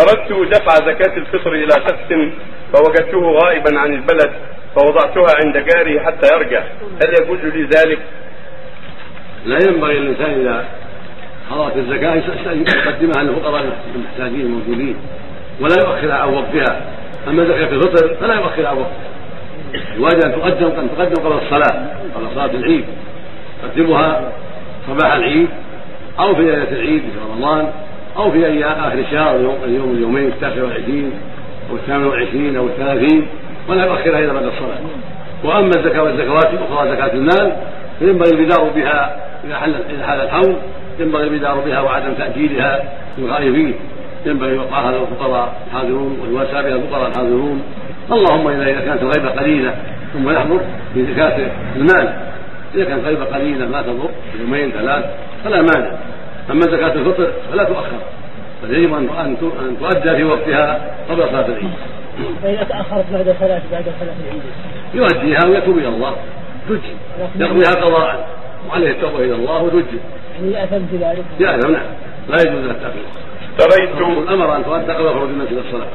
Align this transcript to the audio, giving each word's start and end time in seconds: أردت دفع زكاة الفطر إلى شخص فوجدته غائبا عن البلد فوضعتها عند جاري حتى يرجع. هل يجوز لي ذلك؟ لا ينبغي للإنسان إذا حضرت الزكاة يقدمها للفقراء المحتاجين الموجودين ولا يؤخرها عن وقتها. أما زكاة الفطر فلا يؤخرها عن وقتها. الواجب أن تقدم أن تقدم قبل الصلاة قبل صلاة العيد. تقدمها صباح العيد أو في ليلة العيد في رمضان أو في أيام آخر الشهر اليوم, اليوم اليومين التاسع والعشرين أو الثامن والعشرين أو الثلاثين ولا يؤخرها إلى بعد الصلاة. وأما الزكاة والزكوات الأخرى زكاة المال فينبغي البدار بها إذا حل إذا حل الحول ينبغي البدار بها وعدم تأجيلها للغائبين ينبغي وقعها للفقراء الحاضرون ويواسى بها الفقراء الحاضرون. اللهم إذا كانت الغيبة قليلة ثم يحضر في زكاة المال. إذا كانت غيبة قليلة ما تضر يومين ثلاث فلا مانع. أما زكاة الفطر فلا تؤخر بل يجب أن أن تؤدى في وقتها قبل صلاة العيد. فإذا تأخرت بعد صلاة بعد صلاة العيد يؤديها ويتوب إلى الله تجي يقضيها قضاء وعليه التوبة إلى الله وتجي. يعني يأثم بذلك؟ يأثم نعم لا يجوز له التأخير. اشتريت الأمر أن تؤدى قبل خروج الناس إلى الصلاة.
أردت 0.00 0.54
دفع 0.54 0.74
زكاة 0.74 1.16
الفطر 1.16 1.52
إلى 1.52 1.70
شخص 1.70 2.12
فوجدته 2.74 3.20
غائبا 3.20 3.78
عن 3.78 3.92
البلد 3.94 4.32
فوضعتها 4.74 5.36
عند 5.44 5.56
جاري 5.56 6.00
حتى 6.00 6.34
يرجع. 6.34 6.62
هل 7.02 7.14
يجوز 7.22 7.38
لي 7.38 7.62
ذلك؟ 7.62 7.98
لا 9.46 9.58
ينبغي 9.68 9.98
للإنسان 9.98 10.40
إذا 10.40 10.64
حضرت 11.50 11.76
الزكاة 11.76 12.14
يقدمها 12.14 13.22
للفقراء 13.22 13.64
المحتاجين 13.94 14.40
الموجودين 14.40 14.96
ولا 15.60 15.76
يؤخرها 15.80 16.14
عن 16.14 16.28
وقتها. 16.28 16.80
أما 17.28 17.44
زكاة 17.44 17.68
الفطر 17.68 18.14
فلا 18.14 18.34
يؤخرها 18.34 18.68
عن 18.68 18.76
وقتها. 18.76 19.12
الواجب 19.96 20.24
أن 20.24 20.32
تقدم 20.32 20.66
أن 20.66 20.88
تقدم 20.96 21.22
قبل 21.24 21.44
الصلاة 21.44 21.86
قبل 22.14 22.34
صلاة 22.34 22.50
العيد. 22.50 22.84
تقدمها 23.62 24.32
صباح 24.88 25.12
العيد 25.12 25.48
أو 26.18 26.34
في 26.34 26.42
ليلة 26.42 26.70
العيد 26.72 27.02
في 27.02 27.18
رمضان 27.32 27.72
أو 28.16 28.30
في 28.30 28.46
أيام 28.46 28.72
آخر 28.72 28.98
الشهر 28.98 29.36
اليوم, 29.36 29.56
اليوم 29.64 29.90
اليومين 29.90 30.26
التاسع 30.26 30.62
والعشرين 30.62 31.12
أو 31.70 31.76
الثامن 31.76 32.04
والعشرين 32.04 32.56
أو 32.56 32.66
الثلاثين 32.66 33.26
ولا 33.68 33.86
يؤخرها 33.86 34.18
إلى 34.18 34.32
بعد 34.32 34.44
الصلاة. 34.44 34.78
وأما 35.44 35.70
الزكاة 35.76 36.02
والزكوات 36.02 36.50
الأخرى 36.52 36.90
زكاة 36.90 37.12
المال 37.14 37.52
فينبغي 37.98 38.30
البدار 38.30 38.70
بها 38.74 39.16
إذا 39.44 39.56
حل 39.56 39.74
إذا 39.90 40.06
حل 40.06 40.20
الحول 40.20 40.56
ينبغي 41.00 41.24
البدار 41.24 41.60
بها 41.60 41.80
وعدم 41.80 42.14
تأجيلها 42.14 42.82
للغائبين 43.18 43.74
ينبغي 44.26 44.58
وقعها 44.58 44.92
للفقراء 44.92 45.54
الحاضرون 45.66 46.18
ويواسى 46.22 46.52
بها 46.52 46.76
الفقراء 46.76 47.08
الحاضرون. 47.08 47.62
اللهم 48.12 48.48
إذا 48.48 48.80
كانت 48.80 49.02
الغيبة 49.02 49.28
قليلة 49.28 49.74
ثم 50.12 50.30
يحضر 50.30 50.60
في 50.94 51.06
زكاة 51.06 51.50
المال. 51.76 52.14
إذا 52.74 52.84
كانت 52.84 53.04
غيبة 53.04 53.24
قليلة 53.24 53.66
ما 53.66 53.82
تضر 53.82 54.08
يومين 54.40 54.70
ثلاث 54.70 55.04
فلا 55.44 55.62
مانع. 55.62 55.90
أما 56.50 56.60
زكاة 56.60 56.92
الفطر 56.92 57.32
فلا 57.52 57.64
تؤخر 57.64 57.98
بل 58.62 58.74
يجب 58.74 58.94
أن 58.94 59.08
أن 59.08 59.36
تؤدى 59.80 60.16
في 60.16 60.24
وقتها 60.24 60.94
قبل 61.10 61.22
صلاة 61.28 61.46
العيد. 61.46 61.70
فإذا 62.42 62.62
تأخرت 62.62 63.04
بعد 63.12 63.36
صلاة 63.40 63.62
بعد 63.72 63.84
صلاة 64.00 64.14
العيد 64.24 64.42
يؤديها 64.94 65.46
ويتوب 65.46 65.78
إلى 65.78 65.88
الله 65.88 66.16
تجي 66.68 66.92
يقضيها 67.36 67.84
قضاء 67.84 68.28
وعليه 68.68 68.90
التوبة 68.90 69.18
إلى 69.18 69.34
الله 69.34 69.62
وتجي. 69.62 69.98
يعني 70.34 70.52
يأثم 70.52 70.84
بذلك؟ 70.92 71.24
يأثم 71.40 71.70
نعم 71.70 71.86
لا 72.28 72.42
يجوز 72.42 72.64
له 72.64 72.70
التأخير. 72.70 73.04
اشتريت 73.58 73.90
الأمر 74.18 74.56
أن 74.56 74.64
تؤدى 74.64 74.92
قبل 74.92 75.08
خروج 75.08 75.28
الناس 75.28 75.48
إلى 75.48 75.60
الصلاة. 75.60 75.88